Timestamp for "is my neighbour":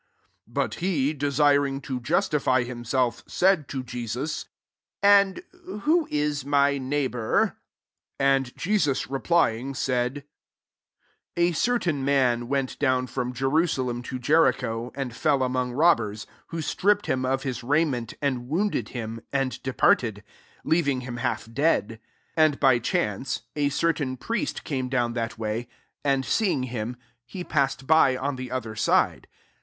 6.09-7.55